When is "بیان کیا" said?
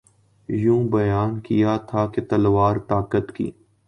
0.91-1.75